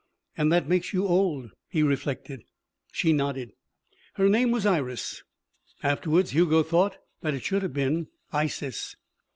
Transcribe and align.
"And 0.35 0.51
that 0.51 0.67
makes 0.67 0.93
you 0.93 1.05
old," 1.05 1.51
he 1.69 1.83
reflected. 1.83 2.43
She 2.91 3.13
nodded. 3.13 3.51
Her 4.15 4.27
name 4.29 4.49
was 4.49 4.65
Iris. 4.65 5.21
Afterwards 5.83 6.31
Hugo 6.31 6.63
thought 6.63 6.97
that 7.21 7.35
it 7.35 7.43
should 7.43 7.61
have 7.61 7.73
been 7.73 8.07
Isis. 8.33 8.95